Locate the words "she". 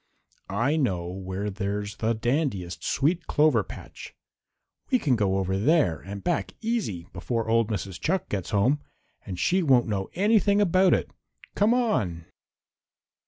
9.39-9.61